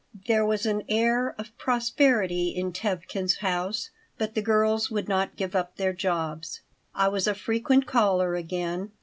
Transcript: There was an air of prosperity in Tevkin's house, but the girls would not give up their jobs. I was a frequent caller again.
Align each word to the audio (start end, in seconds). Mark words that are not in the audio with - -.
There 0.25 0.43
was 0.43 0.65
an 0.65 0.81
air 0.89 1.35
of 1.37 1.55
prosperity 1.59 2.49
in 2.49 2.73
Tevkin's 2.73 3.35
house, 3.37 3.91
but 4.17 4.33
the 4.33 4.41
girls 4.41 4.89
would 4.89 5.07
not 5.07 5.35
give 5.35 5.55
up 5.55 5.75
their 5.77 5.93
jobs. 5.93 6.61
I 6.95 7.07
was 7.07 7.27
a 7.27 7.35
frequent 7.35 7.85
caller 7.85 8.33
again. 8.33 8.93